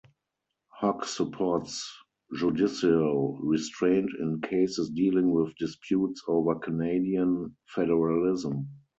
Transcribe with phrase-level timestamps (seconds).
[0.69, 1.87] Hogg supports
[2.35, 8.67] judicial restraint in cases dealing with disputes over Canadian federalism.